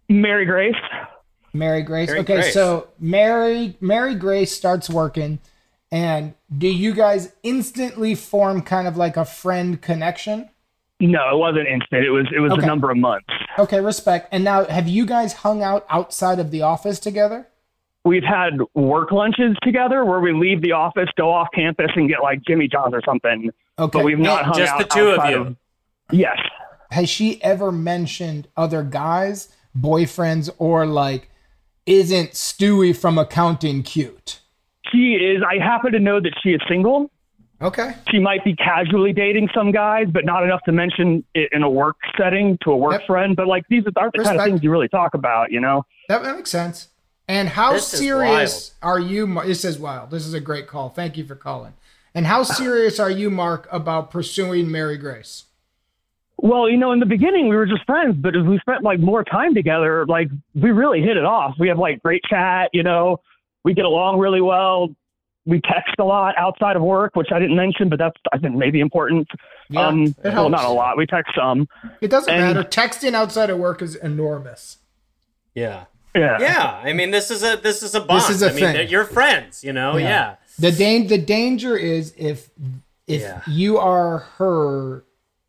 [0.09, 0.75] Mary Grace.
[1.53, 2.09] Mary Grace.
[2.09, 2.53] Mary okay, Grace.
[2.53, 5.39] so Mary Mary Grace starts working,
[5.91, 10.49] and do you guys instantly form kind of like a friend connection?
[10.99, 12.05] No, it wasn't instant.
[12.05, 12.63] It was it was Okay.
[12.63, 13.27] a number of months.
[13.59, 14.29] Okay, respect.
[14.31, 17.47] And now, have you guys hung out outside of the office together?
[18.05, 22.21] We've had work lunches together where we leave the office, go off campus, and get
[22.21, 23.49] like Jimmy John's or something.
[23.79, 25.57] Okay, But we've not And hung Just out the two of outside you.
[26.11, 26.37] yes.
[26.91, 31.29] Has she ever mentioned other guys, boyfriends, or like,
[31.85, 34.39] isn't Stewie from accounting cute?
[34.91, 35.41] She is.
[35.41, 37.09] I happen to know that she is single.
[37.61, 37.95] Okay.
[38.11, 41.69] She might be casually dating some guys, but not enough to mention it in a
[41.69, 43.07] work setting to a work Yep.
[43.07, 43.35] friend.
[43.35, 45.85] But like these aren't the kind of things you really talk about, you know.
[46.09, 46.89] That, that makes sense.
[47.27, 49.25] And how This serious are you?
[49.27, 50.11] Mar- This is wild.
[50.11, 50.89] This is a great call.
[50.89, 51.73] Thank you for calling.
[52.15, 55.45] And how serious are you, Mark, about pursuing Mary Grace?
[56.37, 58.99] Well, you know, in the beginning we were just friends, but as we spent like
[58.99, 61.55] more time together, like we really hit it off.
[61.57, 63.21] We have like great chat, you know,
[63.63, 64.89] we get along really well.
[65.45, 68.55] We text a lot outside of work, which I didn't mention, but that's I think
[68.55, 69.27] maybe important.
[69.69, 70.97] Yeah, um, it well, not a lot.
[70.97, 71.67] We text some.
[72.01, 72.67] It doesn't And- matter.
[72.69, 74.77] Texting outside of work is enormous.
[75.55, 75.85] Yeah.
[76.15, 76.37] Yeah.
[76.39, 76.81] Yeah.
[76.83, 78.21] I mean, this is a this is a bond.
[78.21, 78.73] This is a I mean, thing.
[78.73, 79.63] they're- you're friends.
[79.63, 79.97] You know.
[79.97, 80.35] Yeah.
[80.59, 82.49] The dan- the danger is if
[83.07, 83.41] if Yeah.
[83.47, 85.03] you are her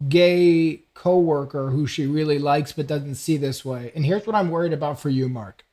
[0.08, 3.92] gay coworker who she really likes but doesn't see this way.
[3.94, 5.64] And here's what I'm worried about for you, Mark.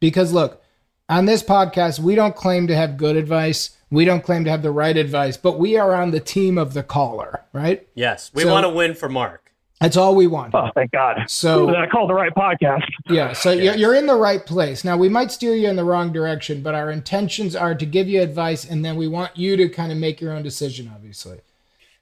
[0.00, 0.62] Because look,
[1.08, 3.70] on this podcast, we don't claim to have good advice.
[3.90, 6.74] We don't claim to have the right advice, but we are on the team of
[6.74, 7.86] the caller, right?
[7.94, 8.30] Yes.
[8.34, 9.45] We So- want to win for Mark.
[9.80, 10.54] That's all we want.
[10.54, 11.24] Oh, thank God.
[11.28, 12.84] So I called the right podcast.
[13.08, 14.84] Yeah, so you're, you're in the right place.
[14.84, 18.08] Now, we might steer you in the wrong direction, but our intentions are to give
[18.08, 21.40] you advice, and then we want you to kind of make your own decision, obviously.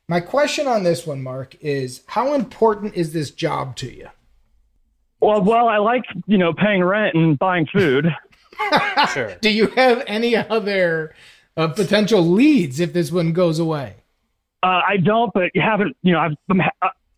[0.06, 4.08] My question on this one, Mark, is how important is this job to you?
[5.20, 8.14] Well, well, I like you know paying rent and buying food.
[9.12, 9.34] Sure.
[9.40, 11.12] Do you have any other
[11.56, 13.96] uh, potential leads if this one goes away?
[14.62, 15.96] Uh, I don't, but you haven't.
[16.02, 16.60] You know, I've,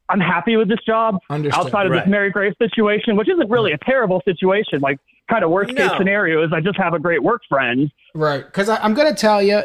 [0.09, 1.67] I'm happy with this job Understood.
[1.67, 2.05] outside of Right.
[2.05, 4.81] this Mary Grace situation, which isn't really a terrible situation.
[4.81, 7.91] Like, kind of worst case scenario is I just have a great work friend.
[8.15, 8.45] Right.
[8.45, 9.63] Because I'm going to tell you,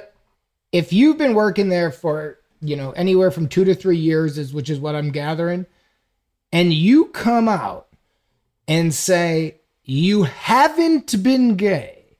[0.71, 4.53] if you've been working there for, you know, anywhere from two to three years, is
[4.53, 5.65] which is what I'm gathering,
[6.51, 7.87] and you come out
[8.67, 12.17] and say you haven't been gay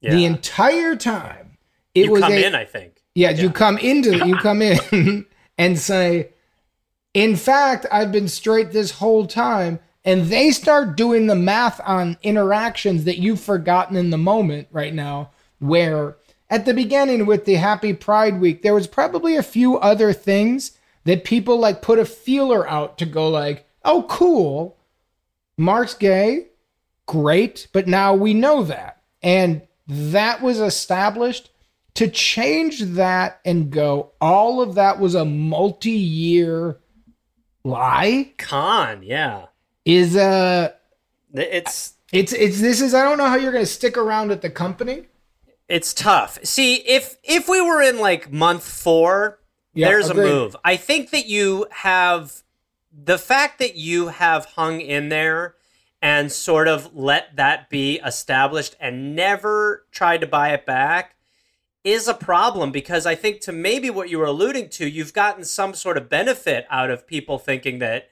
[0.00, 0.14] Yeah.
[0.14, 1.58] the entire time,
[1.94, 2.94] it you was come a, in, I think.
[3.14, 5.26] yeah, you come into you come in
[5.58, 6.30] and say,
[7.14, 9.80] in fact, I've been straight this whole time.
[10.04, 14.92] And they start doing the math on interactions that you've forgotten in the moment right
[14.92, 16.16] now, where
[16.50, 20.76] at the beginning with the Happy Pride Week, there was probably a few other things
[21.04, 24.76] that people like put a feeler out to go like, oh, cool.
[25.56, 26.48] Mark's gay.
[27.06, 27.68] Great.
[27.72, 29.02] But now we know that.
[29.22, 31.50] And that was established
[31.94, 36.78] to change that and go, all of that was a multi year
[37.64, 39.02] lie Con.
[39.02, 39.46] Yeah.
[39.84, 40.72] is uh
[41.34, 44.50] It's it's it's this is I don't know how you're gonna stick around at the
[44.50, 45.06] company.
[45.68, 46.38] it's tough.
[46.44, 49.38] See, if if we were in like month four,
[49.74, 50.24] Yeah, there's agreed.
[50.28, 50.56] a move.
[50.64, 52.42] I think that you have
[52.92, 55.54] the fact that you have hung in there
[56.02, 61.14] and sort of let that be established and never tried to buy it back
[61.84, 65.44] is a problem because I think to maybe what you were alluding to, you've gotten
[65.44, 68.10] some sort of benefit out of people thinking that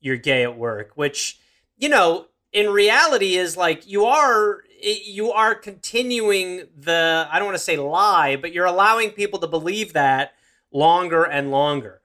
[0.00, 1.38] you're gay at work, which,
[1.76, 7.56] you know, in reality is like you are you are continuing the I don't want
[7.56, 10.32] to say lie, but you're allowing people to believe that
[10.72, 12.00] longer and longer.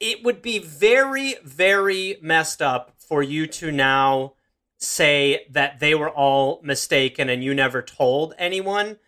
[0.00, 4.34] It would be very very messed up for you to now
[4.76, 8.98] say that they were all mistaken and you never told anyone.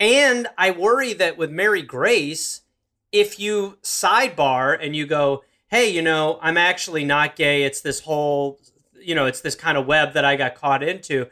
[0.00, 2.62] And I worry that with Mary Grace,
[3.10, 8.00] if you sidebar and you go, hey, you know, I'm actually not gay, it's this
[8.00, 8.58] whole,
[9.00, 11.26] you know, it's this kind of web that I got caught into.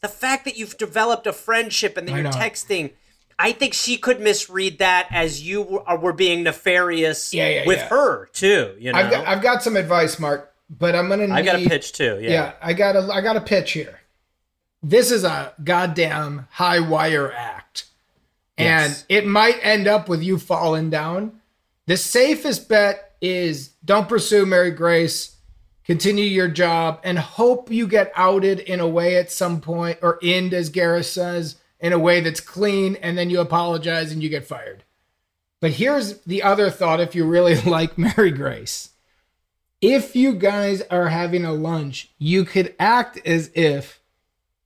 [0.00, 2.30] The fact that you've developed a friendship and that I you're know.
[2.30, 2.92] texting,
[3.38, 7.78] I think she could misread that as you were, were being nefarious Yeah, yeah, with
[7.78, 7.88] yeah.
[7.88, 8.76] her too.
[8.78, 11.60] You know, I've got I've got some advice, Mark, but I'm gonna need I got
[11.60, 12.18] a pitch too.
[12.20, 12.30] Yeah.
[12.30, 14.00] Yeah, I got a I got a pitch here.
[14.82, 17.61] This is a goddamn high wire act.
[18.58, 19.04] And Yes.
[19.08, 21.40] it might end up with you falling down.
[21.86, 25.36] The safest bet is don't pursue Mary Grace,
[25.84, 30.18] continue your job, and hope you get outed in a way at some point, or
[30.22, 34.28] end, as Gareth says, in a way that's clean, and then you apologize and you
[34.28, 34.84] get fired.
[35.60, 38.90] But here's the other thought if you really like Mary Grace.
[39.80, 44.00] If you guys are having a lunch, you could act as if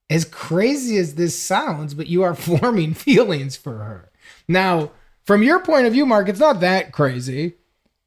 [0.09, 4.11] as crazy as this sounds, but you are forming feelings for her.
[4.49, 4.91] Now,
[5.25, 7.55] from your point of view, Mark, it's not that crazy,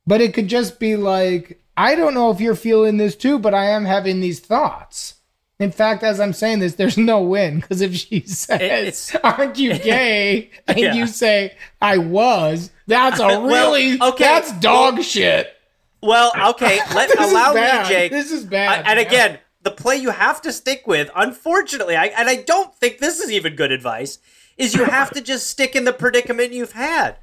[0.07, 3.53] but it could just be like, I don't know if you're feeling this too, but
[3.53, 5.15] I am having these thoughts.
[5.59, 9.73] In fact, as I'm saying this, there's no win because if she says, "Aren't you
[9.77, 10.93] gay?" and Yeah.
[10.93, 15.53] you say, "I was," that's a Well, really okay, That's dog shit.
[16.01, 17.89] Well, okay, let allow me.
[17.89, 18.09] Jake.
[18.09, 22.05] This is bad, I- and again, the play you have to stick with, unfortunately, I,
[22.07, 24.19] and I don't think this is even good advice,
[24.57, 27.17] is you have to just stick in the predicament you've had.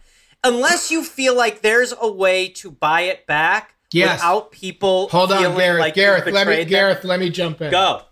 [0.45, 4.19] Unless you feel like there's a way to buy it back Yes.
[4.19, 5.79] without people Hold on, Gareth.
[5.81, 6.69] like Gareth, let me them.
[6.69, 7.71] Gareth, let me jump in.
[7.71, 8.03] Go.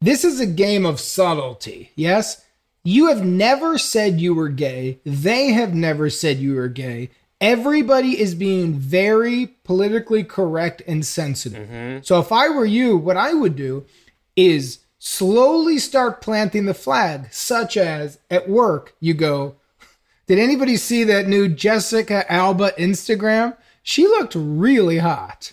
[0.00, 1.90] This is a game of subtlety.
[1.96, 2.44] Yes?
[2.84, 5.00] You have never said you were gay.
[5.04, 7.10] They have never said you were gay.
[7.40, 11.68] Everybody is being very politically correct and sensitive.
[11.68, 12.02] Mm-hmm.
[12.02, 13.84] So if I were you, what I would do
[14.34, 19.56] is slowly start planting the flag, such as at work, you go,
[20.26, 23.56] Did anybody see that new Jessica Alba Instagram?
[23.82, 25.52] She looked really hot.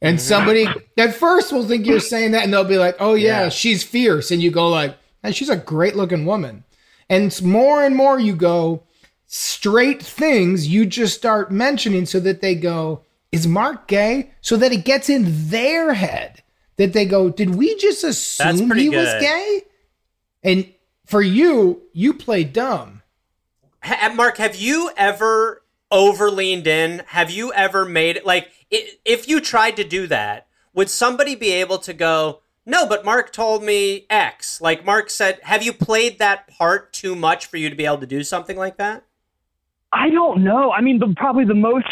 [0.00, 0.26] And mm-hmm.
[0.26, 0.66] somebody
[0.96, 3.48] at first will think you're saying that, and they'll be like, "Oh yeah, Yeah.
[3.48, 6.64] she's fierce," and you go like, and "She's a great looking woman."
[7.08, 8.82] And more and more you go
[9.26, 14.72] straight things you just start mentioning, so that they go, "Is Mark gay?" So that
[14.72, 16.42] it gets in their head
[16.76, 19.62] that they go, "Did we just assume he was gay?"
[20.42, 20.72] And
[21.06, 23.02] for you, you play dumb.
[23.82, 27.02] Ha- Mark, have you ever over leaned in?
[27.08, 31.34] Have you ever made it like i if you tried to do that, would somebody
[31.34, 35.72] be able to go, "No, but Mark told me X." Like Mark said, have you
[35.72, 39.04] played that part too much for you to be able to do something like that?
[39.94, 40.72] I don't know.
[40.72, 41.86] I mean, the, probably the most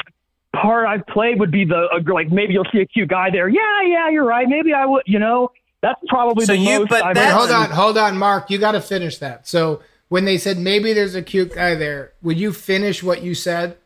[0.55, 3.49] part I've played would be the uh, like maybe you'll see a cute guy there.
[3.49, 4.47] Yeah, yeah, you're right.
[4.49, 5.05] Maybe I would.
[5.07, 5.51] You know,
[5.83, 6.89] that's probably So the you- most.
[6.91, 8.51] but I've that's- Hold on, hold on, Mark.
[8.51, 9.47] You got to finish that.
[9.47, 13.35] So when they said maybe there's a cute guy there, would you finish what you
[13.35, 13.77] said?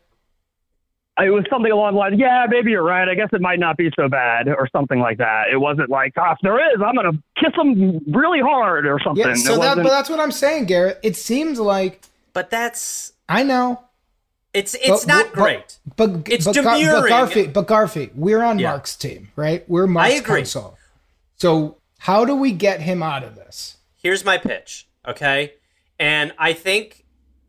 [1.19, 2.17] It was something along the lines.
[2.19, 3.09] Yeah, maybe you're right.
[3.09, 5.45] I guess it might not be so bad, or something like that.
[5.51, 9.27] It wasn't like, oh, if there is, I'm gonna kiss him really hard, or something.
[9.27, 9.35] Yeah.
[9.35, 11.01] So that, but that's what I'm saying, Garrett.
[11.03, 12.03] It seems like
[12.35, 13.81] But that's I know.
[14.57, 15.79] It's it's but- not but- great.
[15.97, 17.13] But It's but, Gar- but demurring.
[17.13, 18.71] Garfi, but Garfi, we're on Yeah.
[18.71, 19.65] Mark's team, right?
[19.69, 20.41] We're Mark's agree.
[20.41, 20.77] counsel.
[21.37, 23.77] So how do we get him out of this?
[23.97, 25.55] Here's my pitch, okay?
[25.99, 27.05] And I think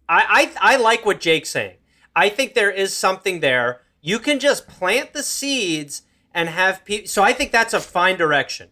[0.09, 1.75] I I, I like what Jake's saying.
[2.15, 3.81] I think there is something there.
[4.01, 7.07] You can just plant the seeds and have people.
[7.07, 8.69] So I think that's a fine direction.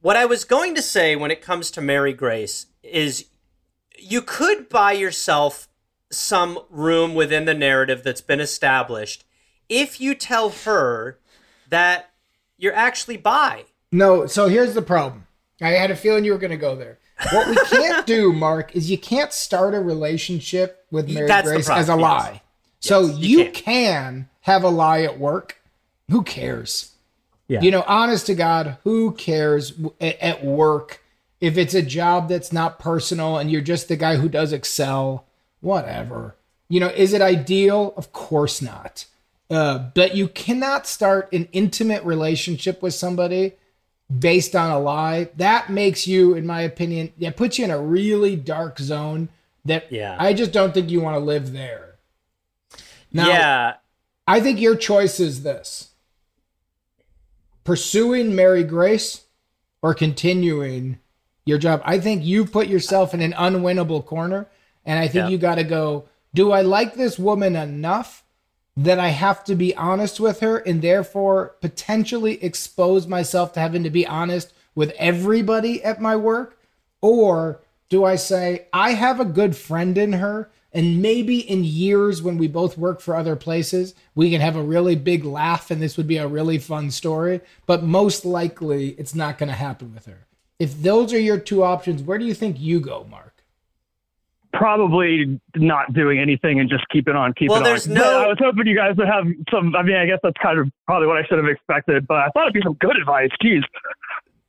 [0.00, 3.26] What I was going to say when it comes to Mary Grace is
[3.98, 5.68] you could buy yourself
[6.12, 9.24] some room within the narrative that's been established
[9.68, 11.18] if you tell her
[11.68, 12.10] that
[12.58, 13.64] you're actually bi.
[13.90, 15.26] No, so here's the problem.
[15.60, 16.98] I had a feeling you were going to go there.
[17.32, 21.68] What we can't do, Mark, is you can't start a relationship with Mary That's Grace
[21.70, 22.22] as a problem, yes.
[22.24, 22.42] lie.
[22.80, 23.54] So Yes, you you can't.
[23.54, 25.60] can have a lie at work.
[26.10, 26.94] Who cares?
[27.48, 27.60] Yeah.
[27.60, 31.02] You know, honest to God, who cares w- a- at work
[31.40, 35.26] if it's a job that's not personal and you're just the guy who does Excel?
[35.62, 36.36] Whatever.
[36.68, 37.94] You know, is it ideal?
[37.96, 39.06] Of course not.
[39.48, 43.54] Uh, but you cannot start an intimate relationship with somebody
[44.18, 45.30] based on a lie.
[45.36, 49.28] That makes you, in my opinion, that puts you in a really dark zone
[49.64, 50.16] that Yeah.
[50.18, 51.96] I just don't think you want to live there.
[53.12, 53.74] Now, yeah.
[54.26, 55.90] I think your choice is this
[57.64, 59.22] pursuing Mary Grace
[59.82, 60.98] or continuing
[61.44, 61.82] your job.
[61.84, 64.48] I think you put yourself in an unwinnable corner.
[64.84, 65.28] And I think Yeah.
[65.28, 68.24] you got to go, do I like this woman enough
[68.76, 73.84] that I have to be honest with her and therefore potentially expose myself to having
[73.84, 76.58] to be honest with everybody at my work?
[77.00, 82.22] Or do I say, I have a good friend in her, and maybe in years
[82.22, 85.82] when we both work for other places, we can have a really big laugh and
[85.82, 89.92] this would be a really fun story, but most likely it's not going to happen
[89.92, 90.26] with her.
[90.58, 93.31] If those are your two options, where do you think you go, Mark?
[94.52, 97.64] Probably not doing anything and just keeping on keeping Well, on.
[97.64, 99.74] there's But no- I was hoping you guys would have some.
[99.74, 102.28] I mean, I guess that's kind of probably what I should have expected, but I
[102.30, 103.30] thought it'd be some good advice.
[103.42, 103.62] Jeez.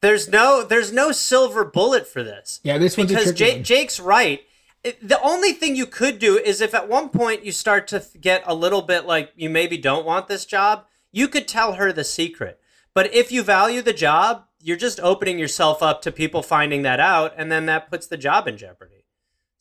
[0.02, 2.60] There's no there's no silver bullet for this.
[2.64, 3.64] Yeah, this one's a because tricky Jake, one.
[3.64, 4.42] Jake's right.
[4.84, 8.04] It- the only thing you could do is if at one point you start to
[8.20, 11.94] get a little bit like you maybe don't want this job, you could tell her
[11.94, 12.60] the secret.
[12.94, 17.00] But if you value the job, you're just opening yourself up to people finding that
[17.00, 19.03] out, and then that puts the job in jeopardy.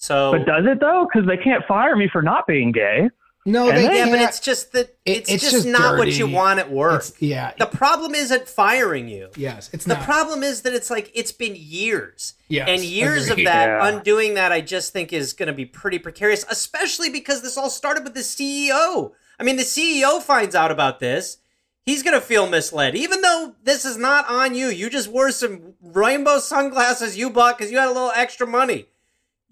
[0.03, 1.07] So But does it though?
[1.11, 3.09] Because they can't fire me for not being gay.
[3.47, 3.97] No, Can they they?
[3.99, 7.03] Yeah, but it's just that it's, it's just, just not what you want at work.
[7.03, 7.53] It's- yeah.
[7.57, 9.29] The problem isn't firing you.
[9.37, 10.03] yes, it's The not.
[10.05, 12.35] problem is that it's like it's been years.
[12.49, 13.47] Yes, and years agreed.
[13.47, 13.87] of that Yeah.
[13.89, 17.71] undoing that I just think is going to be pretty precarious, especially because this all
[17.71, 19.13] started with the CEO.
[19.39, 21.39] I mean, the CEO finds out about this.
[21.85, 24.67] He's going to feel misled, even though this is not on you.
[24.69, 28.87] You just wore some rainbow sunglasses you bought because you had a little extra money.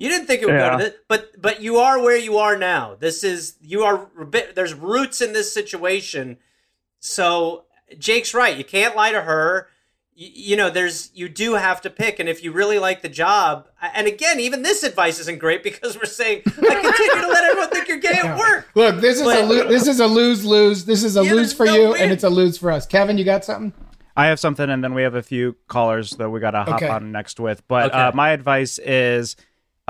[0.01, 0.71] You didn't think it would Yeah.
[0.71, 2.97] go to this, but but you are where you are now.
[2.99, 4.09] This is you are
[4.55, 6.39] there's roots in this situation.
[7.01, 7.65] So
[7.99, 8.57] Jake's right.
[8.57, 9.69] You can't lie to her.
[10.15, 13.09] You, you know, there's you do have to pick, and if you really like the
[13.11, 17.45] job, and again, even this advice isn't great because we're saying I continue to let
[17.45, 18.71] everyone think you're gay at work.
[18.75, 20.85] Look, this is a lo- this is a lose lose.
[20.87, 22.01] This is a Yeah, lose for no you, win.
[22.03, 22.87] and it's a lose for us.
[22.87, 23.73] Kevin, you got something?
[24.17, 26.77] I have something, and then we have a few callers that we got to hop
[26.77, 26.89] Okay.
[26.89, 27.67] on next with.
[27.69, 27.99] But Okay.
[27.99, 29.37] uh, my advice is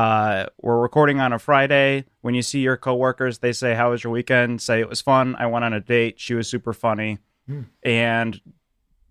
[0.01, 2.05] uh, we're recording on a Friday.
[2.23, 4.63] When you see your coworkers, they say, How was your weekend?
[4.63, 5.37] Say, It was fun.
[5.39, 6.19] I went on a date.
[6.19, 7.19] She was super funny.
[7.47, 7.63] Hmm.
[7.83, 8.41] And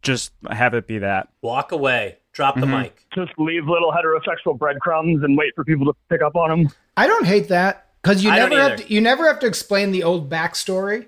[0.02, 1.28] just have it be that.
[1.42, 2.18] Walk away.
[2.32, 2.82] Drop the Mhm.
[2.84, 3.06] mic.
[3.14, 6.70] Just leave little heterosexual breadcrumbs and wait for people to pick up on them.
[6.98, 9.92] I don't hate that because you I never have to, you never have to explain
[9.92, 11.08] the old backstory.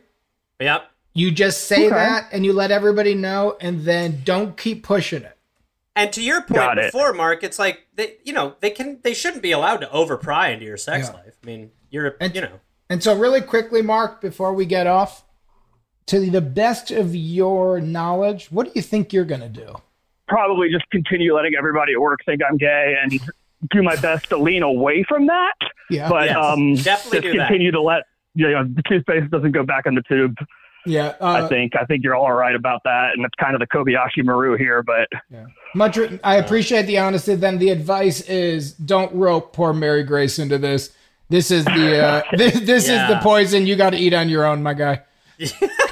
[0.59, 0.84] Yep.
[1.13, 1.95] You just say Okay.
[1.95, 5.38] that and you let everybody know, and then don't keep pushing it.
[5.95, 6.91] And to your point Got it.
[6.93, 10.15] before, Mark, it's like they, you know, they can, they shouldn't be allowed to over
[10.17, 11.15] pry into your sex Yeah.
[11.19, 11.33] life.
[11.43, 15.23] I mean, you're, And- you know, And so, really quickly, Mark, before we get off,
[16.07, 19.75] to the best of your knowledge, what do you think you're going to do?
[20.27, 23.19] Probably just continue letting everybody at work think I'm gay and
[23.69, 25.53] do my best to lean away from that.
[25.89, 26.09] Yeah.
[26.09, 27.47] But Yes, um, definitely just do that.
[27.47, 30.35] continue to let you know the toothpaste doesn't go back in the tube.
[30.86, 31.13] Yeah.
[31.21, 33.67] I Uh, think I think you're all right about that, and it's kind of the
[33.67, 34.84] Kobayashi Maru here.
[34.84, 35.45] But yeah.
[35.75, 35.97] much.
[36.23, 37.36] I appreciate the honesty.
[37.36, 40.91] Then the advice is don't rope poor Mary Grace into this.
[41.29, 44.45] This is the uh, this, this is the poison you got to eat on your
[44.45, 45.01] own, my guy.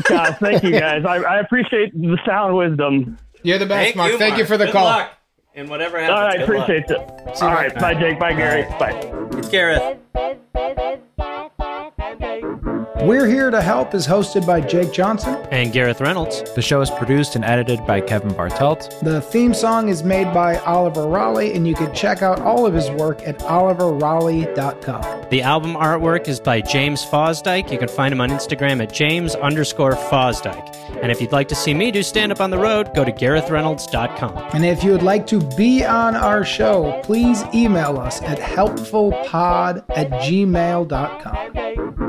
[0.07, 1.03] guys, thank you guys.
[1.05, 3.17] I, I appreciate the sound wisdom.
[3.41, 4.11] You're the best, thank Mark.
[4.11, 4.83] you, Thank you for the Good call.
[4.85, 5.13] luck.
[5.55, 6.69] And whatever happens, All right, good luck.
[6.69, 7.41] appreciate it.
[7.41, 8.19] All right, bye, Jake.
[8.19, 8.63] Bye, Gary.
[8.77, 9.37] Bye.
[9.37, 9.97] It's Gareth.
[13.01, 15.35] We're Here to Help is hosted by Jake Johnson.
[15.51, 16.43] And Gareth Reynolds.
[16.53, 18.99] The show is produced and edited by Kevin Bartelt.
[18.99, 22.73] The theme song is made by Oliver Raleigh, and you can check out all of
[22.73, 25.29] his work at oliverraleigh.com.
[25.29, 27.71] The album artwork is by James Fosdyke.
[27.71, 30.75] You can find him on Instagram at James underscore Fosdyke.
[31.01, 33.13] And if you'd like to see me do stand up on the road, go to
[33.13, 34.49] GarethReynolds.com.
[34.53, 39.85] And if you would like to be on our show, please email us at helpfulpod
[39.89, 42.08] at gmail.com.